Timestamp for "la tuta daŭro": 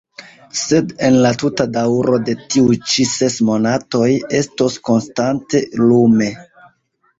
1.25-2.15